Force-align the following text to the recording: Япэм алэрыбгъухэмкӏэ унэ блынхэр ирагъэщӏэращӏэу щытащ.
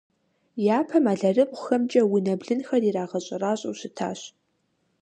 Япэм 0.77 1.05
алэрыбгъухэмкӏэ 1.11 2.01
унэ 2.13 2.33
блынхэр 2.39 2.83
ирагъэщӏэращӏэу 2.89 3.75
щытащ. 3.79 4.19